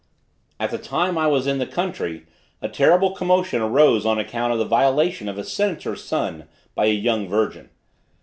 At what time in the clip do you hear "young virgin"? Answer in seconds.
6.91-7.69